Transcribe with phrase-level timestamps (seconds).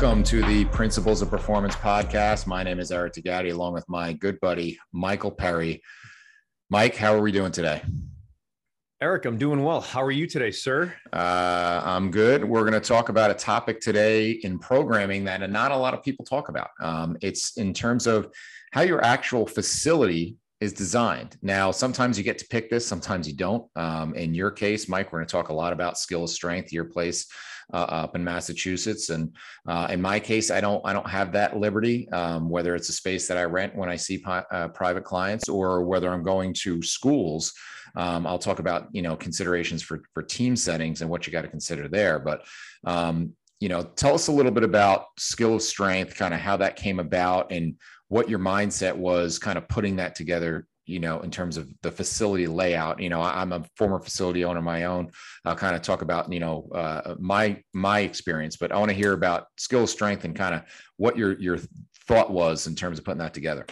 [0.00, 2.46] Welcome to the Principles of Performance podcast.
[2.46, 5.82] My name is Eric D'Agati, along with my good buddy, Michael Perry.
[6.70, 7.82] Mike, how are we doing today?
[9.02, 9.82] Eric, I'm doing well.
[9.82, 10.94] How are you today, sir?
[11.12, 12.42] Uh, I'm good.
[12.42, 16.02] We're going to talk about a topic today in programming that not a lot of
[16.02, 16.70] people talk about.
[16.80, 18.32] Um, it's in terms of
[18.72, 21.36] how your actual facility is designed.
[21.42, 23.66] Now, sometimes you get to pick this, sometimes you don't.
[23.76, 26.84] Um, in your case, Mike, we're going to talk a lot about skill strength, your
[26.86, 27.26] place
[27.72, 29.10] up in Massachusetts.
[29.10, 29.34] And
[29.66, 32.08] uh, in my case, I don't I don't have that liberty.
[32.10, 35.48] Um, whether it's a space that I rent when I see pi- uh, private clients,
[35.48, 37.52] or whether I'm going to schools.
[37.96, 41.42] Um, I'll talk about you know considerations for for team settings and what you got
[41.42, 42.18] to consider there.
[42.18, 42.44] But
[42.84, 46.56] um, you know, tell us a little bit about skill of strength, kind of how
[46.56, 47.74] that came about, and
[48.08, 51.90] what your mindset was, kind of putting that together you know, in terms of the
[51.90, 53.00] facility layout.
[53.00, 55.10] You know, I'm a former facility owner my own.
[55.44, 58.96] I'll kind of talk about, you know, uh, my my experience, but I want to
[58.96, 60.62] hear about skill strength and kind of
[60.96, 61.58] what your your
[62.08, 63.66] thought was in terms of putting that together.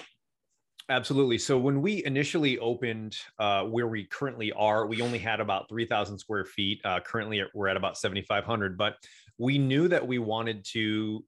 [0.91, 1.37] Absolutely.
[1.37, 6.17] So when we initially opened uh, where we currently are, we only had about 3,000
[6.19, 6.81] square feet.
[6.83, 8.79] Uh, currently, we're at about 7,500.
[8.79, 8.95] But
[9.37, 11.23] we knew that we wanted to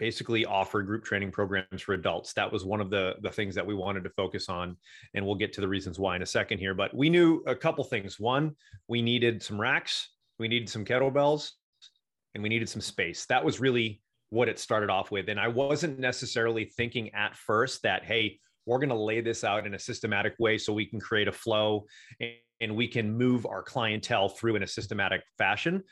[0.00, 2.32] basically offer group training programs for adults.
[2.32, 4.76] That was one of the, the things that we wanted to focus on.
[5.14, 6.74] And we'll get to the reasons why in a second here.
[6.74, 8.18] But we knew a couple things.
[8.18, 8.56] One,
[8.88, 11.50] we needed some racks, we needed some kettlebells,
[12.34, 13.26] and we needed some space.
[13.26, 14.00] That was really
[14.30, 15.28] what it started off with.
[15.28, 19.66] And I wasn't necessarily thinking at first that, hey, we're going to lay this out
[19.66, 21.84] in a systematic way so we can create a flow
[22.20, 22.32] and,
[22.62, 25.82] and we can move our clientele through in a systematic fashion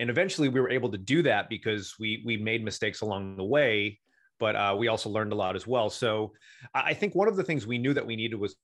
[0.00, 3.44] and eventually we were able to do that because we we made mistakes along the
[3.44, 3.98] way
[4.38, 5.88] but uh, we also learned a lot as well.
[5.88, 6.32] So
[6.74, 8.56] i think one of the things we knew that we needed was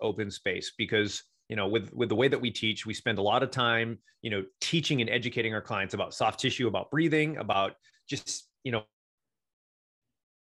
[0.00, 3.22] open space because you know with with the way that we teach we spend a
[3.22, 7.36] lot of time you know teaching and educating our clients about soft tissue about breathing
[7.36, 7.74] about
[8.08, 8.82] just you know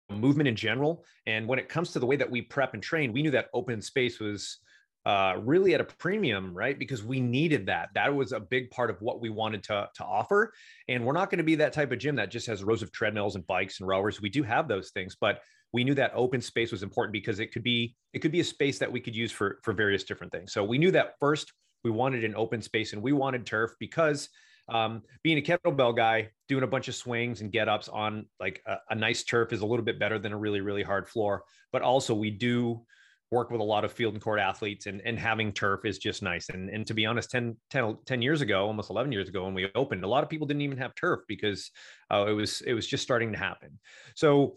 [0.09, 1.03] movement in general.
[1.25, 3.49] And when it comes to the way that we prep and train we knew that
[3.53, 4.59] open space was
[5.05, 6.79] uh, really at a premium, right?
[6.79, 7.89] Because we needed that.
[7.93, 10.51] That was a big part of what we wanted to, to offer.
[10.87, 12.91] And we're not going to be that type of gym that just has rows of
[12.91, 14.19] treadmills and bikes and rowers.
[14.19, 15.41] We do have those things, but
[15.73, 18.45] we knew that open space was important because it could be it could be a
[18.45, 20.53] space that we could use for for various different things.
[20.53, 21.51] So we knew that first
[21.83, 24.29] we wanted an open space and we wanted turf because
[24.69, 28.63] um, being a kettlebell guy, doing a bunch of swings and get ups on like
[28.65, 31.43] a, a nice turf is a little bit better than a really really hard floor.
[31.71, 32.85] But also we do
[33.31, 36.21] work with a lot of field and court athletes and, and having turf is just
[36.21, 36.49] nice.
[36.49, 39.53] And, and to be honest, 10, 10, 10 years ago, almost 11 years ago, when
[39.53, 41.71] we opened, a lot of people didn't even have turf because
[42.11, 43.79] uh, it was, it was just starting to happen.
[44.15, 44.55] So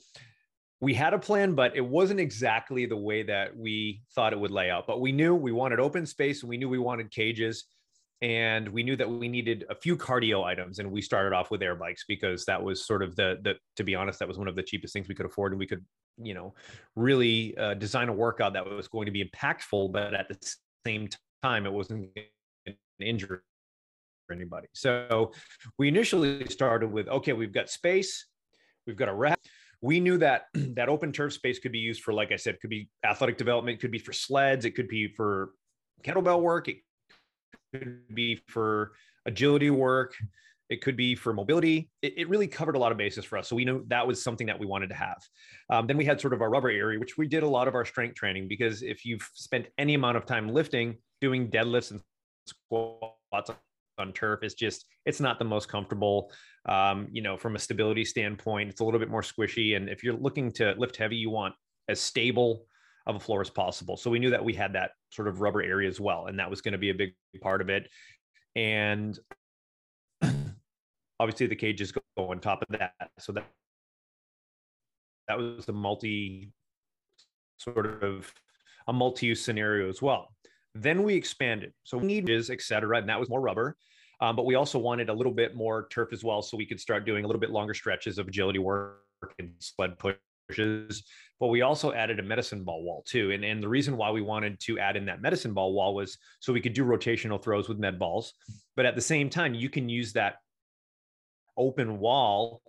[0.81, 4.51] we had a plan, but it wasn't exactly the way that we thought it would
[4.51, 7.65] lay out, but we knew we wanted open space and we knew we wanted cages
[8.21, 11.62] and we knew that we needed a few cardio items and we started off with
[11.62, 14.49] air bikes because that was sort of the the to be honest that was one
[14.49, 15.84] of the cheapest things we could afford and we could
[16.21, 16.55] you know
[16.97, 21.09] really uh, design a workout that was going to be impactful but at the same
[21.43, 22.09] time it wasn't
[22.67, 23.39] an injury
[24.29, 24.69] for anybody.
[24.75, 25.33] So
[25.79, 28.27] we initially started with okay we've got space
[28.87, 29.39] we've got a rack
[29.81, 32.71] we knew that that open turf space could be used for like i said could
[32.71, 35.50] be athletic development could be for sleds it could be for
[36.03, 36.76] kettlebell work it
[37.73, 38.93] could be for
[39.26, 40.15] agility work
[40.69, 41.88] it could be for mobility.
[42.03, 44.23] It, it, really covered a lot of bases for us so we knew that was
[44.23, 45.19] something that we wanted to have.
[45.70, 47.75] Um, then we had sort of our rubber area which we did a lot of
[47.75, 52.00] our strength training because if you've spent any amount of time lifting doing deadlifts and
[52.47, 53.50] squats
[53.99, 56.31] on turf is just it's not the most comfortable.
[56.67, 60.05] Um, you know from a stability standpoint it's a little bit more squishy and if
[60.05, 61.55] you're looking to lift heavy you want
[61.88, 62.67] as stable
[63.08, 63.96] of a floor as possible.
[63.96, 66.49] So we knew that we had that sort of rubber area as well, and that
[66.49, 67.88] was going to be a big part of it.
[68.55, 69.19] And
[71.19, 72.93] obviously, the cages go on top of that.
[73.19, 73.46] So that
[75.26, 76.52] that was a multi
[77.58, 78.32] sort of
[78.87, 80.28] a multi-use scenario as well.
[80.75, 81.72] Then we expanded.
[81.84, 82.99] So we need is et cetera.
[82.99, 83.76] And that was more rubber.
[84.20, 86.43] Um, but we also wanted a little bit more turf as well.
[86.43, 89.02] So we could start doing a little bit longer stretches of agility work
[89.38, 90.19] and sled pushes.
[91.41, 93.31] But we also added a medicine ball wall too.
[93.31, 96.19] And, and the reason why we wanted to add in that medicine ball wall was
[96.41, 98.35] so we could do rotational throws with med balls.
[98.75, 100.37] But at the same time, you can use that
[101.56, 102.62] open wall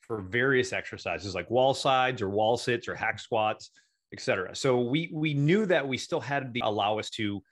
[0.00, 3.70] for various exercises like wall sides or wall sits or hack squats,
[4.12, 4.56] etc.
[4.56, 7.42] So we we knew that we still had to allow us to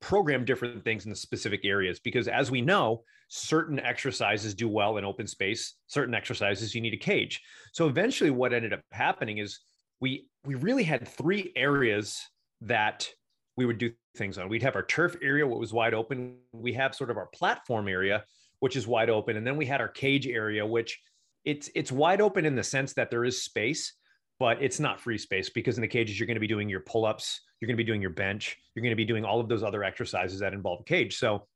[0.00, 4.96] program different things in the specific areas because as we know certain exercises do well
[4.96, 7.40] in open space certain exercises you need a cage.
[7.72, 9.60] So eventually what ended up happening is
[10.00, 12.20] we we really had three areas
[12.62, 13.08] that
[13.56, 14.48] we would do things on.
[14.48, 16.38] We'd have our turf area what was wide open.
[16.52, 18.24] We have sort of our platform area
[18.58, 19.36] which is wide open.
[19.36, 21.00] And then we had our cage area which
[21.44, 23.94] it's it's wide open in the sense that there is space,
[24.40, 26.80] but it's not free space because in the cages you're going to be doing your
[26.80, 29.48] pull-ups, you're going to be doing your bench, you're going to be doing all of
[29.48, 31.16] those other exercises that involve a cage.
[31.16, 31.46] So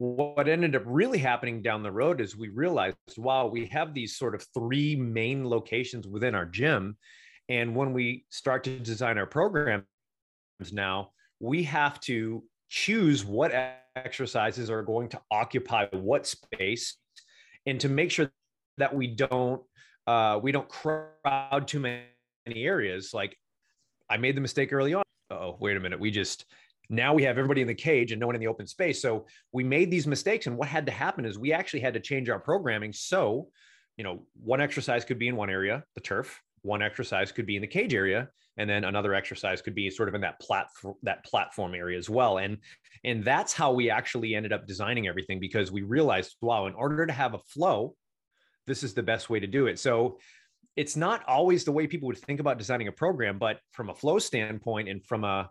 [0.00, 4.16] what ended up really happening down the road is we realized wow we have these
[4.16, 6.96] sort of three main locations within our gym
[7.48, 9.84] and when we start to design our programs
[10.72, 13.52] now we have to choose what
[13.96, 16.96] exercises are going to occupy what space
[17.66, 18.30] and to make sure
[18.78, 19.62] that we don't
[20.06, 22.04] uh, we don't crowd too many
[22.48, 23.14] areas.
[23.14, 23.36] Like
[24.08, 25.02] I made the mistake early on.
[25.30, 26.00] Oh, wait a minute.
[26.00, 26.46] We just
[26.90, 29.00] now we have everybody in the cage and no one in the open space.
[29.00, 32.00] So we made these mistakes, and what had to happen is we actually had to
[32.00, 32.92] change our programming.
[32.92, 33.48] So,
[33.96, 36.42] you know, one exercise could be in one area, the turf.
[36.62, 38.28] One exercise could be in the cage area,
[38.58, 42.10] and then another exercise could be sort of in that platform that platform area as
[42.10, 42.38] well.
[42.38, 42.58] And
[43.04, 47.06] and that's how we actually ended up designing everything because we realized, wow, in order
[47.06, 47.94] to have a flow,
[48.66, 49.78] this is the best way to do it.
[49.78, 50.18] So
[50.76, 53.94] it's not always the way people would think about designing a program, but from a
[53.94, 55.50] flow standpoint and from a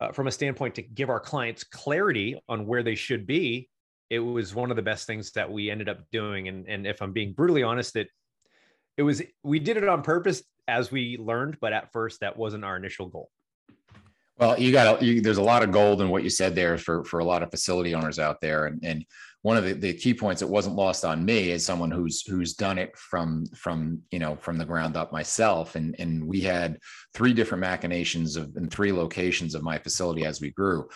[0.00, 3.68] uh, from a standpoint to give our clients clarity on where they should be,
[4.10, 6.48] it was one of the best things that we ended up doing.
[6.48, 8.08] And and if I'm being brutally honest, it
[8.96, 12.64] it was we did it on purpose as we learned, but at first that wasn't
[12.64, 13.30] our initial goal.
[14.38, 17.04] Well, you got you, there's a lot of gold in what you said there for
[17.04, 19.04] for a lot of facility owners out there, and and
[19.42, 22.54] one of the, the key points that wasn't lost on me as someone who's who's
[22.54, 25.74] done it from from you know from the ground up myself.
[25.74, 26.78] And and we had
[27.14, 30.86] three different machinations of in three locations of my facility as we grew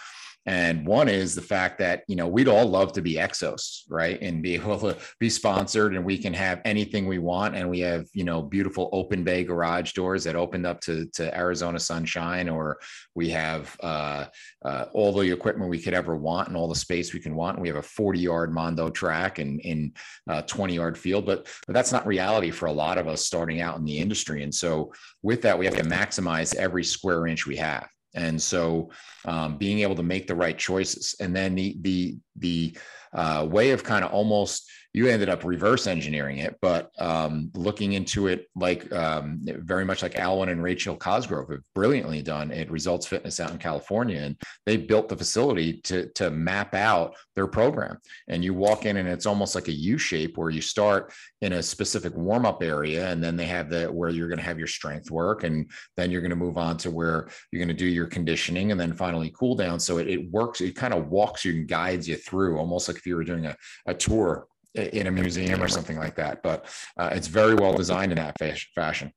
[0.47, 4.21] and one is the fact that, you know, we'd all love to be Exos, right?
[4.23, 7.55] And be able to be sponsored and we can have anything we want.
[7.55, 11.37] And we have, you know, beautiful open bay garage doors that opened up to, to
[11.37, 12.79] Arizona sunshine, or
[13.15, 14.27] we have uh,
[14.65, 17.57] uh, all the equipment we could ever want and all the space we can want.
[17.57, 19.93] And we have a 40 yard Mondo track and in
[20.29, 23.61] uh, 20 yard field, but, but that's not reality for a lot of us starting
[23.61, 24.43] out in the industry.
[24.43, 24.93] And so
[25.23, 27.87] with that, we have to maximize every square inch we have.
[28.15, 28.91] And so
[29.25, 32.77] um, being able to make the right choices and then the, the, the
[33.12, 37.93] uh, way of kind of almost you ended up reverse engineering it, but um, looking
[37.93, 42.71] into it like um, very much like Alwyn and Rachel Cosgrove have brilliantly done at
[42.71, 47.47] Results Fitness out in California, and they built the facility to to map out their
[47.47, 47.99] program.
[48.29, 51.53] And you walk in, and it's almost like a U shape where you start in
[51.53, 54.59] a specific warm up area, and then they have the where you're going to have
[54.59, 57.85] your strength work, and then you're going to move on to where you're going to
[57.85, 59.79] do your conditioning, and then finally cool down.
[59.79, 60.61] So it, it works.
[60.61, 63.47] It kind of walks you and guides you through, almost like if you were doing
[63.47, 63.56] a,
[63.87, 66.43] a tour in a museum or something like that.
[66.43, 68.36] But uh, it's very well designed in that
[68.74, 69.12] fashion.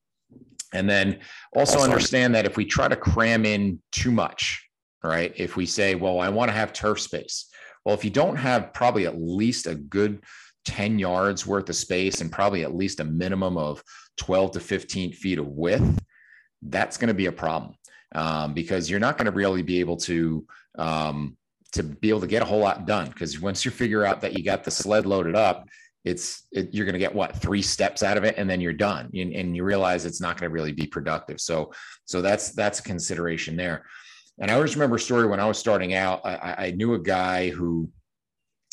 [0.73, 1.19] And then
[1.55, 4.67] also understand that if we try to cram in too much,
[5.03, 5.31] right?
[5.35, 7.47] If we say, well, I want to have turf space.
[7.85, 10.23] Well, if you don't have probably at least a good
[10.65, 13.83] 10 yards worth of space and probably at least a minimum of
[14.17, 15.99] 12 to 15 feet of width,
[16.63, 17.75] that's going to be a problem
[18.15, 20.45] um, because you're not going to really be able to
[20.77, 21.37] um,
[21.73, 23.07] to be able to get a whole lot done.
[23.07, 25.67] Because once you figure out that you got the sled loaded up,
[26.05, 28.73] it's it, you're going to get what three steps out of it, and then you're
[28.73, 31.39] done, and, and you realize it's not going to really be productive.
[31.39, 31.71] So
[32.05, 33.85] so that's that's a consideration there.
[34.39, 36.21] And I always remember a story when I was starting out.
[36.25, 37.89] I, I knew a guy who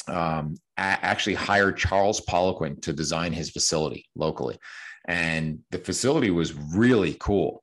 [0.08, 4.58] um, actually hired Charles Poliquin to design his facility locally,
[5.06, 7.62] and the facility was really cool.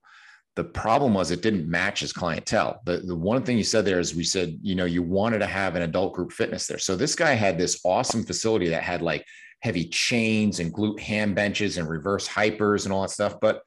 [0.58, 2.82] The problem was it didn't match his clientele.
[2.84, 5.46] The, the one thing you said there is we said, you know, you wanted to
[5.46, 6.80] have an adult group fitness there.
[6.80, 9.24] So this guy had this awesome facility that had like
[9.62, 13.40] heavy chains and glute ham benches and reverse hypers and all that stuff.
[13.40, 13.62] But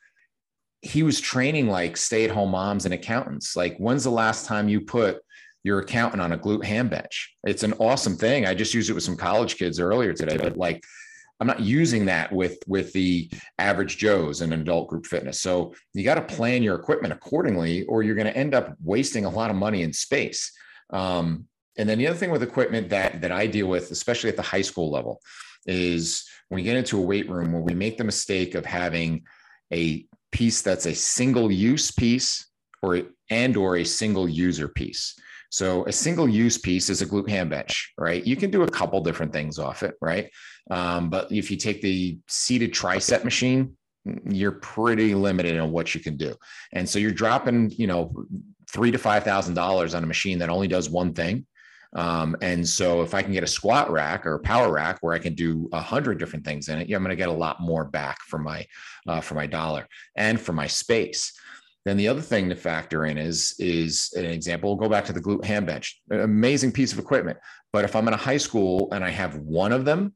[0.82, 3.54] he was training like stay at home moms and accountants.
[3.54, 5.20] Like, when's the last time you put
[5.62, 7.36] your accountant on a glute ham bench?
[7.44, 8.46] It's an awesome thing.
[8.46, 10.82] I just used it with some college kids earlier today, but like,
[11.40, 15.40] I'm not using that with with the average Joes in adult group fitness.
[15.40, 19.24] So you got to plan your equipment accordingly, or you're going to end up wasting
[19.24, 20.52] a lot of money in space.
[20.90, 21.46] Um,
[21.78, 24.42] and then the other thing with equipment that that I deal with, especially at the
[24.42, 25.20] high school level,
[25.66, 29.22] is when we get into a weight room where we make the mistake of having
[29.72, 32.46] a piece that's a single use piece
[32.82, 35.18] or and or a single user piece.
[35.50, 38.24] So a single use piece is a glute ham bench, right?
[38.24, 40.30] You can do a couple different things off it, right?
[40.70, 43.76] Um, but if you take the seated tricep machine,
[44.28, 46.34] you're pretty limited on what you can do.
[46.72, 48.24] And so you're dropping, you know,
[48.70, 51.46] three to five thousand dollars on a machine that only does one thing.
[51.96, 55.12] Um, and so if I can get a squat rack or a power rack where
[55.12, 57.32] I can do a hundred different things in it, yeah, I'm going to get a
[57.32, 58.64] lot more back for my
[59.08, 61.32] uh, for my dollar and for my space.
[61.84, 64.70] Then the other thing to factor in is is an example.
[64.70, 67.38] We'll go back to the glute ham bench, an amazing piece of equipment.
[67.72, 70.14] But if I'm in a high school and I have one of them,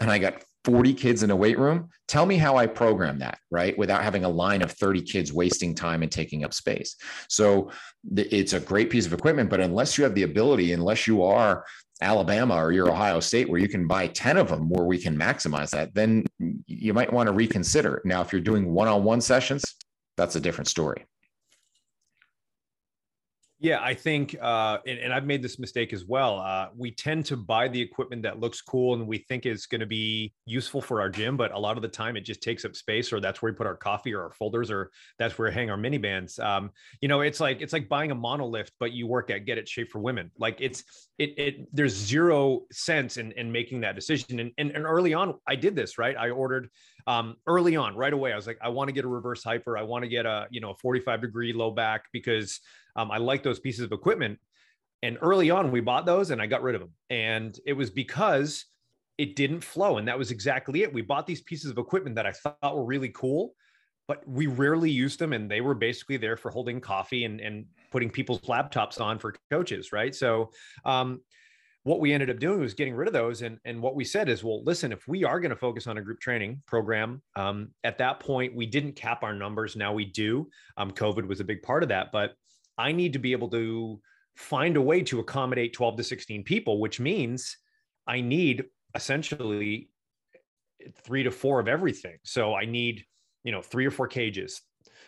[0.00, 3.38] and I got 40 kids in a weight room, tell me how I program that,
[3.50, 3.76] right?
[3.76, 6.96] Without having a line of 30 kids wasting time and taking up space.
[7.28, 7.70] So
[8.16, 11.64] it's a great piece of equipment, but unless you have the ability, unless you are
[12.00, 15.16] Alabama or you're Ohio State where you can buy 10 of them where we can
[15.16, 16.24] maximize that, then
[16.66, 18.02] you might want to reconsider.
[18.04, 19.64] Now, if you're doing one on one sessions,
[20.16, 21.06] that's a different story.
[23.64, 26.38] Yeah, I think, uh, and, and, I've made this mistake as well.
[26.38, 29.80] Uh, we tend to buy the equipment that looks cool and we think is going
[29.80, 32.66] to be useful for our gym, but a lot of the time it just takes
[32.66, 35.48] up space, or that's where we put our coffee or our folders, or that's where
[35.48, 36.38] we hang our mini bands.
[36.38, 39.56] Um, you know, it's like it's like buying a monolift, but you work at Get
[39.56, 40.30] In Shape for Women.
[40.36, 40.84] Like it's
[41.18, 44.40] it it there's zero sense in in making that decision.
[44.40, 46.16] And and, and early on, I did this right.
[46.18, 46.68] I ordered
[47.06, 48.32] um, early on right away.
[48.32, 49.76] I was like, I want to get a reverse hyper.
[49.76, 52.60] I want to get a you know a 45 degree low back because
[52.96, 54.38] um, I like those pieces of equipment.
[55.02, 56.92] And early on, we bought those and I got rid of them.
[57.10, 58.64] And it was because
[59.18, 59.98] it didn't flow.
[59.98, 60.92] And that was exactly it.
[60.92, 63.54] We bought these pieces of equipment that I thought were really cool,
[64.08, 65.34] but we rarely used them.
[65.34, 69.34] And they were basically there for holding coffee and, and putting people's laptops on for
[69.50, 69.92] coaches.
[69.92, 70.14] Right.
[70.14, 70.50] So,
[70.86, 71.20] um,
[71.84, 73.42] what we ended up doing was getting rid of those.
[73.42, 75.98] And, and what we said is, well, listen, if we are going to focus on
[75.98, 79.76] a group training program, um, at that point, we didn't cap our numbers.
[79.76, 80.48] Now we do.
[80.78, 82.10] Um, COVID was a big part of that.
[82.10, 82.32] But
[82.78, 84.00] I need to be able to
[84.34, 87.58] find a way to accommodate 12 to 16 people, which means
[88.06, 88.64] I need
[88.94, 89.90] essentially
[91.04, 92.16] three to four of everything.
[92.24, 93.04] So I need,
[93.44, 94.62] you know, three or four cages.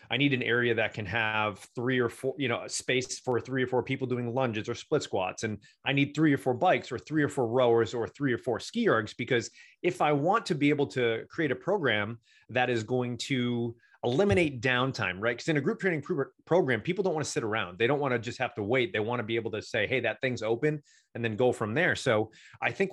[0.09, 3.63] I need an area that can have three or four, you know, space for three
[3.63, 5.43] or four people doing lunges or split squats.
[5.43, 8.37] And I need three or four bikes or three or four rowers or three or
[8.37, 9.49] four ski ergs because
[9.83, 14.61] if I want to be able to create a program that is going to eliminate
[14.61, 15.35] downtime, right?
[15.35, 17.77] Because in a group training pro- program, people don't want to sit around.
[17.77, 18.93] They don't want to just have to wait.
[18.93, 20.81] They want to be able to say, hey, that thing's open
[21.15, 21.95] and then go from there.
[21.95, 22.91] So I think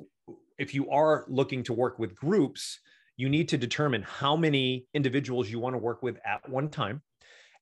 [0.59, 2.81] if you are looking to work with groups,
[3.17, 7.03] you need to determine how many individuals you want to work with at one time.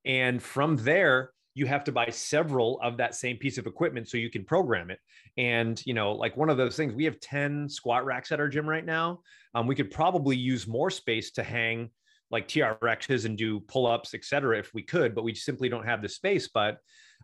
[0.04, 4.16] And from there, you have to buy several of that same piece of equipment so
[4.16, 4.98] you can program it.
[5.36, 8.48] And, you know, like one of those things, we have 10 squat racks at our
[8.48, 9.20] gym right now.
[9.54, 11.90] Um, we could probably use more space to hang
[12.30, 15.84] like TRXs and do pull ups, et cetera, if we could, but we simply don't
[15.84, 16.48] have the space.
[16.48, 16.78] But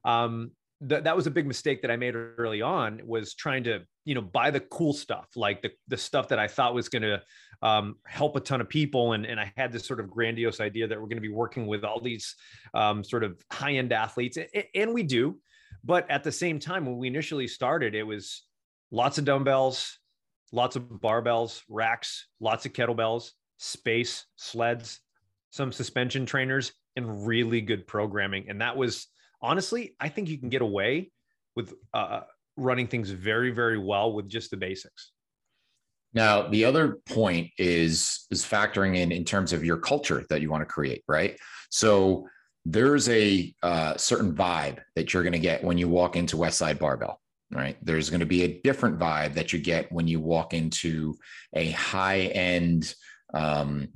[0.05, 0.51] um,
[0.87, 4.15] th- that was a big mistake that I made early on was trying to, you
[4.15, 7.23] know, buy the cool stuff, like the, the stuff that I thought was going to
[7.63, 9.13] um, help a ton of people.
[9.13, 11.67] And, and I had this sort of grandiose idea that we're going to be working
[11.67, 12.35] with all these
[12.75, 14.39] um, sort of high end athletes.
[14.75, 15.39] And we do.
[15.85, 18.45] But at the same time, when we initially started, it was
[18.91, 19.99] lots of dumbbells,
[20.53, 25.01] lots of barbells, racks, lots of kettlebells space, sleds,
[25.51, 28.49] some suspension trainers, and really good programming.
[28.49, 29.09] And that was
[29.43, 31.11] honestly, I think you can get away
[31.55, 32.21] with uh,
[32.57, 35.13] running things very, very well with just the basics.
[36.15, 40.51] Now, the other point is is factoring in in terms of your culture that you
[40.51, 41.39] want to create, right?
[41.71, 42.27] So
[42.65, 46.79] there's a uh, certain vibe that you're going to get when you walk into Westside
[46.79, 47.77] Barbell, right?
[47.83, 51.15] There's going to be a different vibe that you get when you walk into
[51.55, 52.95] a high end
[53.35, 53.89] um,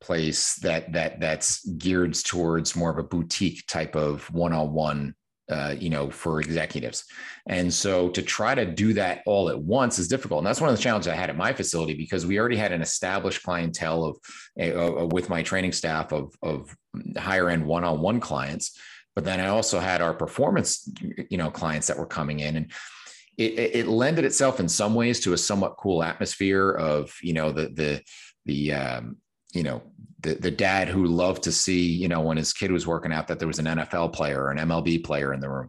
[0.00, 5.14] place that that that's geared towards more of a boutique type of one-on-one
[5.52, 7.04] uh, you know, for executives.
[7.46, 10.38] And so to try to do that all at once is difficult.
[10.38, 12.72] And that's one of the challenges I had at my facility because we already had
[12.72, 14.16] an established clientele of
[14.60, 16.74] uh, with my training staff of, of
[17.16, 18.78] higher end one-on-one clients.
[19.14, 20.90] But then I also had our performance,
[21.28, 22.72] you know, clients that were coming in and
[23.36, 27.50] it, it lended itself in some ways to a somewhat cool atmosphere of, you know,
[27.50, 28.02] the, the,
[28.44, 29.16] the um,
[29.52, 29.82] you know
[30.22, 33.28] the the dad who loved to see you know when his kid was working out
[33.28, 35.68] that there was an NFL player or an MLB player in the room.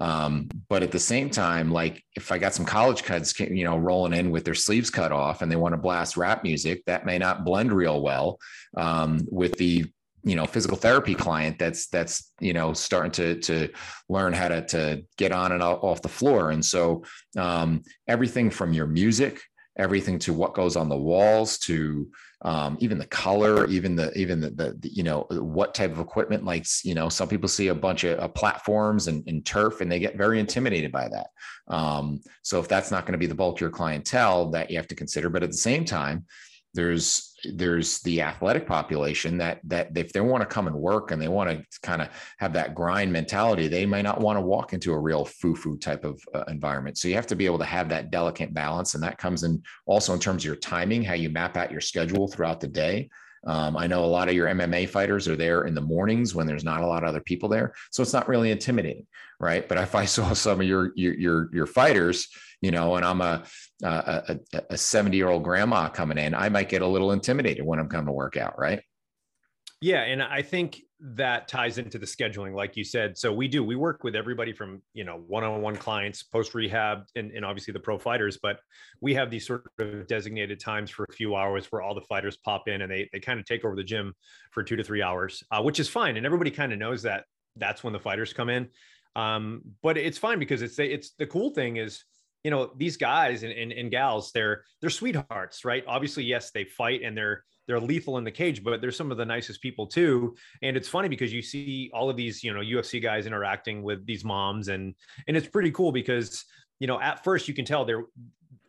[0.00, 3.76] Um, but at the same time, like if I got some college kids, you know,
[3.76, 7.04] rolling in with their sleeves cut off and they want to blast rap music, that
[7.04, 8.38] may not blend real well
[8.76, 9.84] um, with the
[10.22, 13.68] you know physical therapy client that's that's you know starting to to
[14.08, 17.02] learn how to to get on and off the floor and so
[17.38, 19.40] um, everything from your music
[19.80, 22.06] everything to what goes on the walls to
[22.42, 25.98] um, even the color even the even the, the, the, you know what type of
[25.98, 29.80] equipment like you know some people see a bunch of uh, platforms and, and, turf
[29.80, 31.28] and they get very intimidated by that.
[31.68, 34.76] Um, so if that's not going to be the bulk of your clientele that you
[34.76, 36.26] have to consider but at the same time
[36.74, 41.20] there's there's the athletic population that that if they want to come and work and
[41.20, 42.08] they want to kind of
[42.38, 46.04] have that grind mentality they may not want to walk into a real foo-foo type
[46.04, 49.02] of uh, environment so you have to be able to have that delicate balance and
[49.02, 52.28] that comes in also in terms of your timing how you map out your schedule
[52.28, 53.08] throughout the day
[53.46, 56.46] um, I know a lot of your MMA fighters are there in the mornings when
[56.46, 59.06] there's not a lot of other people there, so it's not really intimidating,
[59.38, 59.66] right?
[59.66, 62.28] But if I saw some of your your your, your fighters,
[62.60, 63.44] you know, and I'm a
[63.82, 64.38] a,
[64.70, 67.88] a 70 year old grandma coming in, I might get a little intimidated when I'm
[67.88, 68.82] coming to work out, right?
[69.82, 73.16] Yeah, and I think that ties into the scheduling, like you said.
[73.16, 77.30] So we do we work with everybody from you know one-on-one clients, post rehab, and,
[77.32, 78.38] and obviously the pro fighters.
[78.42, 78.60] But
[79.00, 82.36] we have these sort of designated times for a few hours where all the fighters
[82.36, 84.12] pop in and they they kind of take over the gym
[84.50, 87.24] for two to three hours, uh, which is fine, and everybody kind of knows that
[87.56, 88.68] that's when the fighters come in.
[89.16, 92.04] Um, but it's fine because it's it's the cool thing is
[92.44, 95.84] you know these guys and, and, and gals they're they're sweethearts right?
[95.86, 99.16] Obviously yes they fight and they're they're lethal in the cage but they're some of
[99.16, 100.34] the nicest people too.
[100.62, 104.06] And it's funny because you see all of these you know ufc guys interacting with
[104.06, 104.94] these moms and
[105.28, 106.44] and it's pretty cool because
[106.78, 108.04] you know at first you can tell they're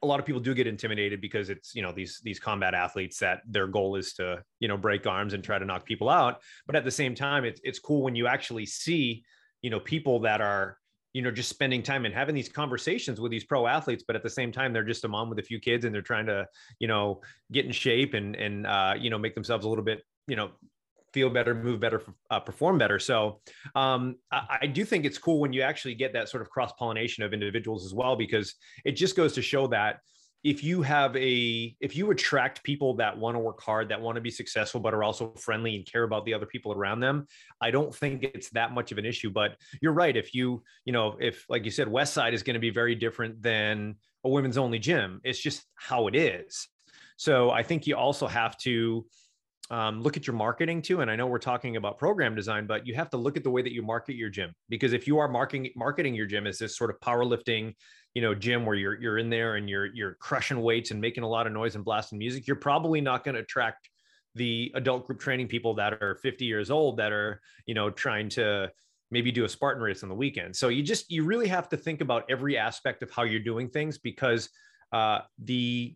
[0.04, 3.20] a lot of people do get intimidated because it's you know these these combat athletes
[3.20, 6.42] that their goal is to you know break arms and try to knock people out.
[6.66, 9.24] But at the same time it's it's cool when you actually see
[9.62, 10.78] you know people that are
[11.14, 14.24] you know just spending time and having these conversations with these pro athletes but at
[14.24, 16.46] the same time they're just a mom with a few kids and they're trying to
[16.80, 20.04] you know get in shape and and uh, you know make themselves a little bit
[20.28, 20.52] you know
[21.14, 23.00] feel better move better uh, perform better.
[23.00, 23.42] So
[23.76, 26.72] um, I, I do think it's cool when you actually get that sort of cross
[26.78, 28.56] pollination of individuals as well because
[28.86, 30.00] it just goes to show that
[30.44, 34.16] if you have a if you attract people that want to work hard that want
[34.16, 37.28] to be successful but are also friendly and care about the other people around them
[37.62, 39.30] i don't think it's that much of an issue.
[39.30, 42.56] But you're right if you you know if like you said west side is going
[42.56, 45.20] to be very different than a women's only gym.
[45.24, 46.68] It's just how it is.
[47.18, 49.06] So i think you also have to
[49.72, 51.00] um, look at your marketing too.
[51.00, 53.50] And I know we're talking about program design, but you have to look at the
[53.50, 56.60] way that you market your gym because if you are marketing marketing your gym as
[56.60, 57.74] this sort of powerlifting,
[58.14, 61.24] you know, gym where you're you're in there and you're you're crushing weights and making
[61.24, 63.90] a lot of noise and blasting music, you're probably not going to attract
[64.36, 68.28] the adult group training people that are 50 years old that are you know trying
[68.30, 68.70] to
[69.10, 70.54] maybe do a Spartan race on the weekend.
[70.54, 73.70] So you just you really have to think about every aspect of how you're doing
[73.70, 74.50] things because
[74.92, 75.96] uh, the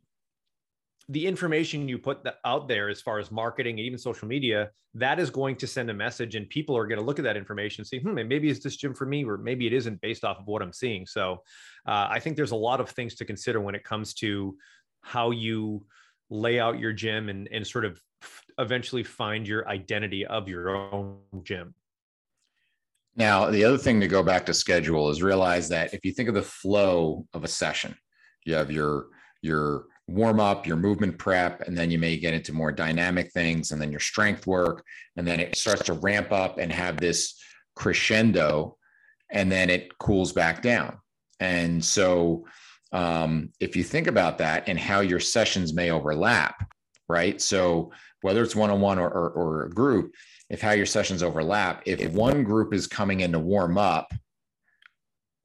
[1.09, 5.19] the information you put out there as far as marketing and even social media that
[5.19, 7.81] is going to send a message and people are going to look at that information
[7.81, 10.39] and say hmm maybe is this gym for me or maybe it isn't based off
[10.39, 11.05] of what i'm seeing.
[11.05, 11.43] So
[11.85, 14.57] uh, i think there's a lot of things to consider when it comes to
[15.01, 15.85] how you
[16.31, 18.01] lay out your gym and, and sort of
[18.57, 21.75] eventually find your identity of your own gym.
[23.15, 26.29] Now the other thing to go back to schedule is realize that if you think
[26.29, 27.95] of the flow of a session
[28.43, 29.07] you have your
[29.41, 33.71] your warm up, your movement prep, and then you may get into more dynamic things
[33.71, 34.83] and then your strength work.
[35.15, 37.35] And then it starts to ramp up and have this
[37.75, 38.77] crescendo
[39.31, 40.99] and then it cools back down.
[41.39, 42.45] And so,
[42.91, 46.55] um, if you think about that and how your sessions may overlap,
[47.09, 47.41] right?
[47.41, 47.91] So,
[48.21, 50.13] whether it's one on one or, or a group,
[50.49, 54.11] if how your sessions overlap, if one group is coming in to warm up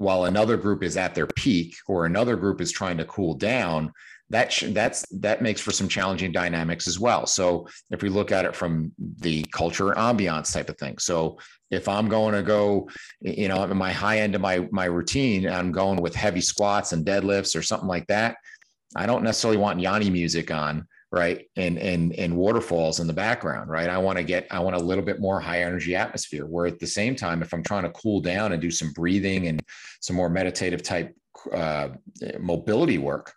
[0.01, 3.93] while another group is at their peak or another group is trying to cool down,
[4.31, 7.27] that sh- that's that makes for some challenging dynamics as well.
[7.27, 11.39] So if we look at it from the culture ambiance type of thing, so
[11.71, 12.89] if I'm going to go,
[13.21, 17.05] you know, my high end of my my routine, I'm going with heavy squats and
[17.05, 18.37] deadlifts or something like that.
[18.97, 21.47] I don't necessarily want Yanni music on, right?
[21.57, 23.89] And and and waterfalls in the background, right?
[23.89, 26.47] I want to get I want a little bit more high energy atmosphere.
[26.47, 29.49] Where at the same time, if I'm trying to cool down and do some breathing
[29.49, 29.63] and
[30.01, 31.15] some more meditative type
[31.53, 31.89] uh,
[32.39, 33.33] mobility work,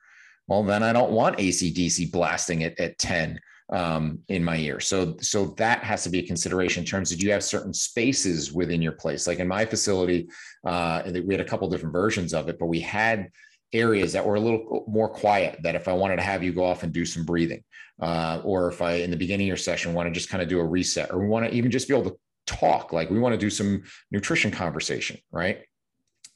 [0.47, 3.39] well, then I don't want ACDC blasting it at 10
[3.71, 4.79] um, in my ear.
[4.79, 7.73] So, so that has to be a consideration in terms of do you have certain
[7.73, 9.25] spaces within your place?
[9.25, 10.29] Like in my facility,
[10.65, 13.29] uh, we had a couple different versions of it, but we had
[13.73, 16.63] areas that were a little more quiet that if I wanted to have you go
[16.63, 17.63] off and do some breathing,
[18.01, 20.49] uh, or if I, in the beginning of your session, want to just kind of
[20.49, 23.19] do a reset, or we want to even just be able to talk, like we
[23.19, 25.63] want to do some nutrition conversation, right?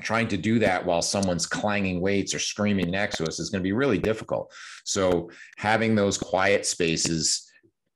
[0.01, 3.61] trying to do that while someone's clanging weights or screaming next to us is going
[3.61, 4.51] to be really difficult.
[4.85, 7.46] So having those quiet spaces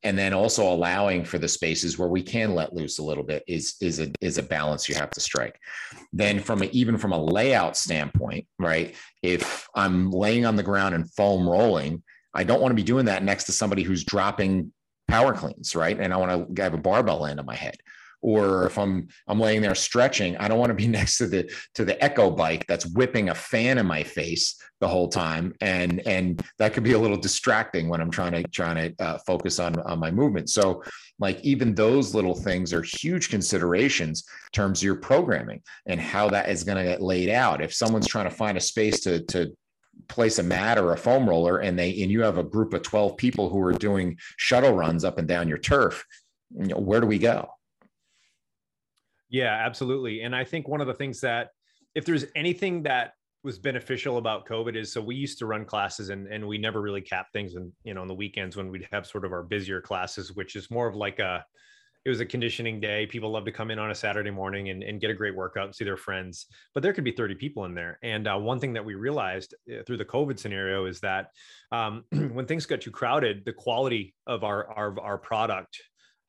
[0.04, 3.44] and then also allowing for the spaces where we can let loose a little bit
[3.48, 5.60] is is a is a balance you have to strike.
[6.12, 10.96] Then from a, even from a layout standpoint right if i'm laying on the ground
[10.96, 12.02] and foam rolling
[12.34, 14.72] i don't want to be doing that next to somebody who's dropping
[15.08, 16.00] power cleans right?
[16.00, 17.78] And i want to have a barbell land on my head
[18.21, 21.51] or if I'm I'm laying there stretching, I don't want to be next to the
[21.75, 26.05] to the echo bike that's whipping a fan in my face the whole time, and
[26.07, 29.60] and that could be a little distracting when I'm trying to trying to uh, focus
[29.60, 30.49] on on my movement.
[30.49, 30.84] So,
[31.19, 36.29] like even those little things are huge considerations in terms of your programming and how
[36.29, 37.62] that is going to get laid out.
[37.62, 39.55] If someone's trying to find a space to to
[40.07, 42.81] place a mat or a foam roller and they and you have a group of
[42.81, 46.05] 12 people who are doing shuttle runs up and down your turf
[46.57, 47.49] you know, where do we go
[49.32, 50.22] yeah, absolutely.
[50.22, 51.50] And I think one of the things that,
[51.96, 53.13] if there's anything that
[53.44, 56.80] was beneficial about COVID is so we used to run classes and, and we never
[56.80, 59.41] really capped things and you know on the weekends when we'd have sort of our
[59.41, 61.44] busier classes, which is more of like a
[62.04, 63.06] it was a conditioning day.
[63.06, 65.65] People love to come in on a Saturday morning and, and get a great workout
[65.65, 66.48] and see their friends.
[66.74, 68.00] But there could be 30 people in there.
[68.02, 71.28] And uh, one thing that we realized uh, through the COVID scenario is that
[71.72, 75.80] um, when things got too crowded, the quality of our, our, our product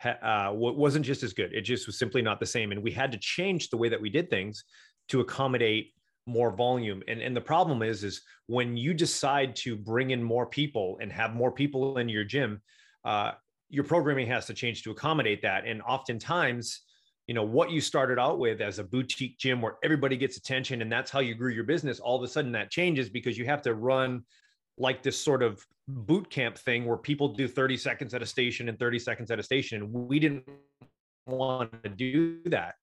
[0.05, 1.53] uh, wasn't just as good.
[1.53, 2.73] It just was simply not the same.
[2.73, 4.65] And we had to change the way that we did things
[5.09, 5.93] to accommodate
[6.27, 7.03] more volume.
[7.09, 11.13] And, and the problem is, is when you decide to bring in more people and
[11.13, 12.61] have more people in your gym,
[13.05, 13.33] uh,
[13.69, 15.67] your programming has to change to accommodate that.
[15.67, 16.83] And oftentimes,
[17.27, 20.83] you know, what you started out with as a boutique gym where everybody gets attention
[20.83, 23.47] and that's how you grew your business, all of a sudden that changes because you
[23.47, 24.23] have to run
[24.83, 28.69] like this sort of boot camp thing where people do 30 seconds at a station
[28.69, 29.91] and 30 seconds at a station.
[29.93, 30.45] We didn't
[31.27, 32.75] want to do that.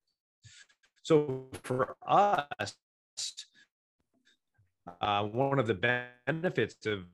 [1.02, 2.74] So for us,
[5.00, 7.04] uh, one of the benefits of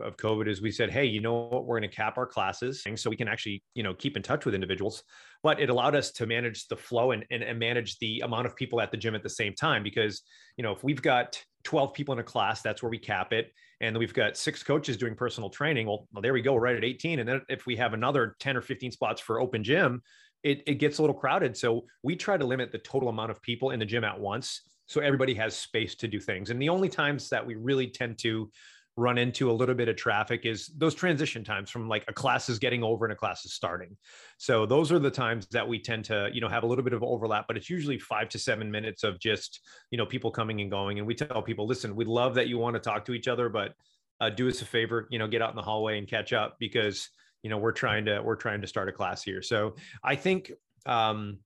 [0.00, 2.84] of COVID is we said, hey, you know what, we're going to cap our classes
[2.96, 5.02] so we can actually, you know, keep in touch with individuals.
[5.42, 8.56] But it allowed us to manage the flow and, and, and manage the amount of
[8.56, 9.82] people at the gym at the same time.
[9.82, 10.22] Because,
[10.56, 13.52] you know, if we've got 12 people in a class, that's where we cap it.
[13.82, 15.86] And we've got six coaches doing personal training.
[15.86, 17.18] Well, well there we go, right at 18.
[17.18, 20.00] And then if we have another 10 or 15 spots for open gym,
[20.42, 21.56] it, it gets a little crowded.
[21.56, 24.62] So we try to limit the total amount of people in the gym at once.
[24.86, 26.50] So everybody has space to do things.
[26.50, 28.50] And the only times that we really tend to
[28.96, 32.48] run into a little bit of traffic is those transition times from like a class
[32.48, 33.96] is getting over and a class is starting.
[34.36, 36.92] So those are the times that we tend to, you know, have a little bit
[36.92, 40.60] of overlap, but it's usually five to seven minutes of just, you know, people coming
[40.60, 40.98] and going.
[40.98, 43.48] And we tell people, listen, we love that you want to talk to each other,
[43.48, 43.72] but
[44.20, 46.56] uh, do us a favor, you know, get out in the hallway and catch up
[46.58, 47.08] because,
[47.42, 49.40] you know, we're trying to, we're trying to start a class here.
[49.40, 49.74] So
[50.04, 50.52] I think,
[50.84, 51.38] um,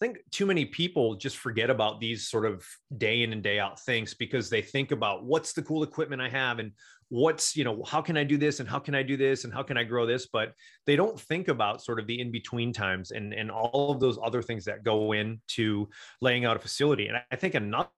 [0.00, 2.66] I think too many people just forget about these sort of
[2.98, 6.28] day in and day out things because they think about what's the cool equipment I
[6.28, 6.72] have and
[7.10, 9.52] what's, you know, how can I do this and how can I do this and
[9.52, 10.26] how can I grow this?
[10.26, 10.52] But
[10.84, 14.18] they don't think about sort of the in between times and, and all of those
[14.22, 15.88] other things that go into
[16.20, 17.06] laying out a facility.
[17.06, 17.88] And I think another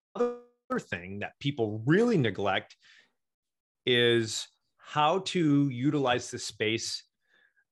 [0.78, 2.76] thing that people really neglect
[3.86, 7.04] is how to utilize the space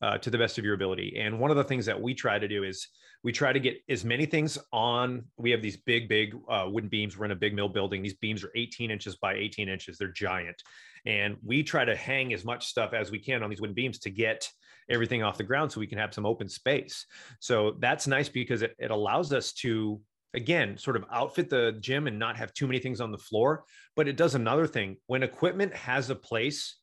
[0.01, 1.17] uh, to the best of your ability.
[1.19, 2.89] And one of the things that we try to do is
[3.25, 5.25] we try to get as many things on.
[5.39, 7.17] We have these big, big uh, wooden beams.
[7.17, 8.03] We're in a big mill building.
[8.03, 9.97] These beams are 18 inches by 18 inches.
[9.97, 10.63] They're giant.
[11.07, 13.99] And we try to hang as much stuff as we can on these wooden beams
[14.01, 14.49] to get
[14.91, 17.07] everything off the ground so we can have some open space.
[17.41, 20.01] So that's nice because it, it allows us to
[20.35, 23.63] again sort of outfit the gym and not have too many things on the floor
[23.95, 26.81] but it does another thing when equipment has a place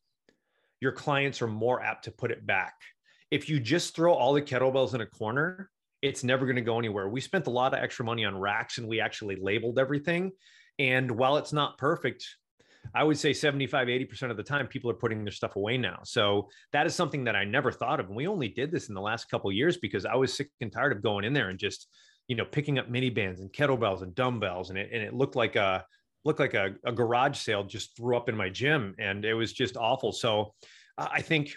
[0.79, 2.75] your clients are more apt to put it back
[3.29, 5.69] if you just throw all the kettlebells in a corner
[6.01, 7.09] it's never going to go anywhere.
[7.09, 10.31] We spent a lot of extra money on racks and we actually labeled everything.
[10.79, 12.25] And while it's not perfect,
[12.95, 15.99] I would say 75, 80% of the time, people are putting their stuff away now.
[16.03, 18.07] So that is something that I never thought of.
[18.07, 20.71] And we only did this in the last couple years because I was sick and
[20.71, 21.87] tired of going in there and just,
[22.27, 24.71] you know, picking up mini bands and kettlebells and dumbbells.
[24.71, 25.85] And it, and it looked like a,
[26.25, 29.53] looked like a, a garage sale just threw up in my gym and it was
[29.53, 30.11] just awful.
[30.11, 30.53] So
[30.97, 31.53] uh, I think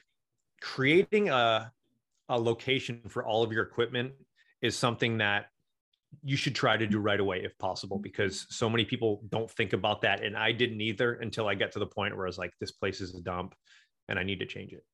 [0.61, 1.72] creating a,
[2.28, 4.12] a location for all of your equipment
[4.64, 5.46] is something that
[6.22, 9.72] you should try to do right away if possible because so many people don't think
[9.74, 10.24] about that.
[10.24, 12.72] And i didn't either until i got to the point where i was like this
[12.72, 13.55] place is a dump
[14.09, 14.85] and i need to change it.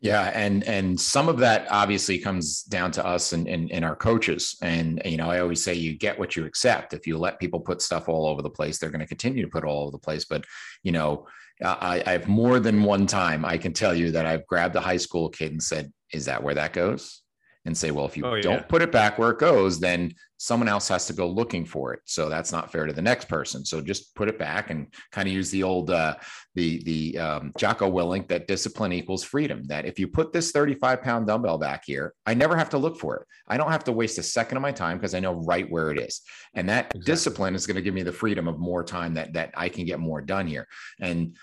[0.00, 0.32] Yeah.
[0.34, 4.56] And and some of that obviously comes down to us and, and, and our coaches.
[4.60, 6.92] And you know i always say you get what you accept.
[6.92, 9.50] If you let people put stuff all over the place they're going to continue to
[9.50, 10.24] put all over the place.
[10.24, 10.44] But
[10.82, 11.26] you know
[11.62, 14.80] I, I have more than one time i can tell you that i've grabbed a
[14.80, 17.22] high school kid and said is that where that goes
[17.66, 18.42] and say, well, if you oh, yeah.
[18.42, 21.94] don't put it back where it goes, then someone else has to go looking for
[21.94, 22.00] it.
[22.04, 23.64] So that's not fair to the next person.
[23.64, 26.16] So just put it back and kind of use the old uh,
[26.54, 29.64] the the um, Jocko Willink that discipline equals freedom.
[29.64, 32.98] That if you put this 35 pound dumbbell back here, I never have to look
[32.98, 33.26] for it.
[33.48, 35.90] I don't have to waste a second of my time because I know right where
[35.90, 36.20] it is.
[36.54, 37.00] And that exactly.
[37.00, 39.86] discipline is going to give me the freedom of more time that that I can
[39.86, 40.68] get more done here.
[41.00, 41.36] And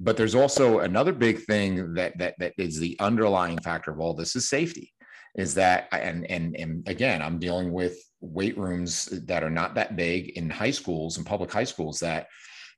[0.00, 4.14] but there's also another big thing that that that is the underlying factor of all
[4.14, 4.92] this is safety
[5.38, 9.96] is that and and and again i'm dealing with weight rooms that are not that
[9.96, 12.26] big in high schools and public high schools that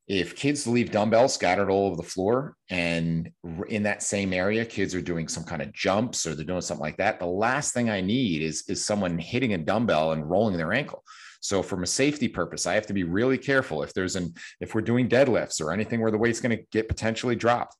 [0.07, 3.31] if kids leave dumbbells scattered all over the floor and
[3.69, 6.83] in that same area kids are doing some kind of jumps or they're doing something
[6.83, 10.57] like that the last thing i need is is someone hitting a dumbbell and rolling
[10.57, 11.03] their ankle.
[11.43, 13.83] So from a safety purpose i have to be really careful.
[13.83, 16.89] If there's an if we're doing deadlifts or anything where the weight's going to get
[16.89, 17.77] potentially dropped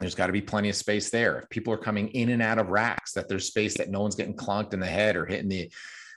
[0.00, 1.40] there's got to be plenty of space there.
[1.40, 4.14] If people are coming in and out of racks, that there's space that no one's
[4.14, 5.70] getting clunked in the head or hitting the,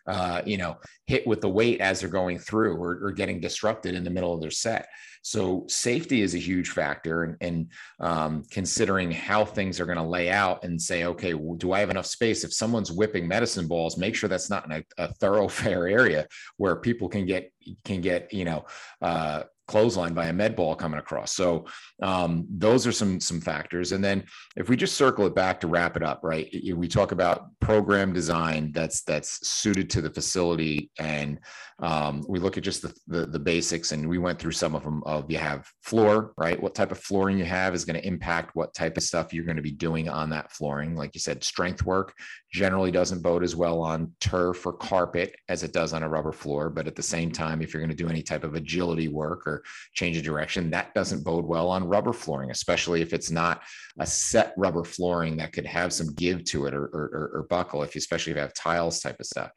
[0.07, 3.93] uh, you know, hit with the weight as they're going through or, or, getting disrupted
[3.93, 4.87] in the middle of their set.
[5.21, 7.67] So safety is a huge factor, and, and
[7.99, 11.79] um, considering how things are going to lay out and say, okay, well, do I
[11.79, 12.43] have enough space?
[12.43, 16.75] If someone's whipping medicine balls, make sure that's not in a, a thoroughfare area where
[16.75, 17.51] people can get
[17.85, 18.65] can get you know
[19.03, 21.33] uh, clothesline by a med ball coming across.
[21.33, 21.65] So
[22.01, 23.93] um, those are some some factors.
[23.93, 26.53] And then if we just circle it back to wrap it up, right?
[26.75, 31.39] We talk about program design that's that's suited to the facility, and
[31.79, 33.91] um, we look at just the, the, the basics.
[33.91, 35.01] And we went through some of them.
[35.05, 36.61] Of you have floor, right?
[36.61, 39.45] What type of flooring you have is going to impact what type of stuff you're
[39.45, 40.95] going to be doing on that flooring.
[40.95, 42.13] Like you said, strength work
[42.51, 46.33] generally doesn't bode as well on turf or carpet as it does on a rubber
[46.33, 46.69] floor.
[46.69, 49.47] But at the same time, if you're going to do any type of agility work
[49.47, 49.60] or
[49.93, 53.61] change of direction, that doesn't bode well on rubber flooring, especially if it's not
[53.99, 57.83] a set rubber flooring that could have some give to it or, or, or buckle,
[57.83, 59.51] if you, especially if you have tiles type of stuff.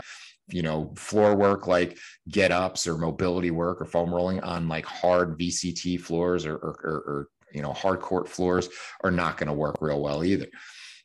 [0.49, 1.97] You know floor work like
[2.29, 6.77] get ups or mobility work or foam rolling on like hard vct floors or, or,
[6.85, 8.69] or you know hard court floors
[9.03, 10.49] are not going to work real well either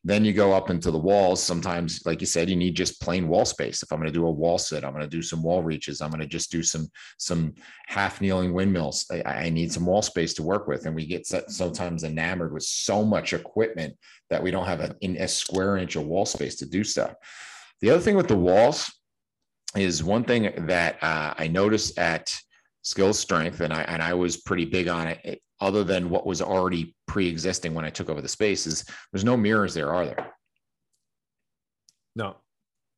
[0.04, 1.44] then you go up into the walls.
[1.44, 3.84] Sometimes, like you said, you need just plain wall space.
[3.84, 6.00] If I'm going to do a wall sit, I'm going to do some wall reaches.
[6.00, 7.54] I'm going to just do some some
[7.88, 9.06] half kneeling windmills.
[9.12, 12.64] I, I need some wall space to work with, and we get sometimes enamored with
[12.64, 13.96] so much equipment
[14.30, 17.14] that we don't have a, in a square inch of wall space to do stuff.
[17.82, 18.92] The other thing with the walls
[19.76, 22.34] is one thing that uh, I noticed at
[22.90, 26.42] Skills Strength, and I and I was pretty big on it other than what was
[26.42, 28.84] already pre-existing when I took over the spaces.
[29.12, 30.34] There's no mirrors there, are there?
[32.16, 32.38] No.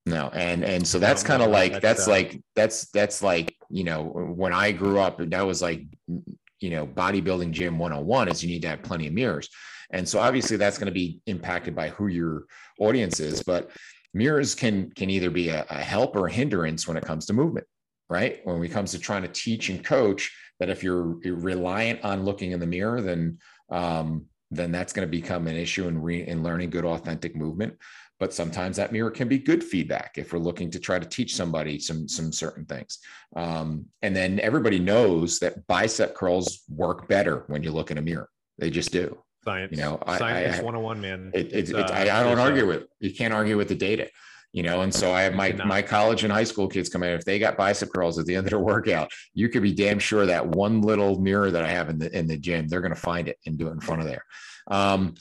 [0.06, 2.90] No, and and so that's no, kind of no, like that's, that's uh, like that's
[2.92, 7.78] that's like you know when I grew up that was like you know bodybuilding gym
[7.78, 9.50] 101 is you need to have plenty of mirrors,
[9.92, 12.46] and so obviously that's going to be impacted by who your
[12.80, 13.70] audience is, but
[14.14, 17.34] mirrors can can either be a, a help or a hindrance when it comes to
[17.34, 17.68] movement,
[18.12, 18.42] right?
[18.44, 22.52] When it comes to trying to teach and coach, that if you're, reliant on looking
[22.52, 23.40] in the mirror, then
[23.72, 27.78] um, then that's going to become an issue in, re- in learning good authentic movement.
[28.20, 31.36] But sometimes that mirror can be good feedback if we're looking to try to teach
[31.36, 33.00] somebody some some certain things.
[33.36, 38.02] Um, and then everybody knows that bicep curls work better when you look in a
[38.02, 38.30] mirror.
[38.60, 39.18] They just do.
[39.46, 41.32] Science, you know, science I, I, 101, man.
[41.34, 44.10] It, it, uh, I, I don't argue with you can't argue with the data
[44.54, 47.14] you know and so i have my my college and high school kids come in
[47.14, 50.00] if they got bicep curls at the end of their workout you could be damn
[50.00, 52.94] sure that one little mirror that i have in the in the gym they're going
[52.94, 54.26] to find it and do it in front of there.
[54.68, 55.16] Um,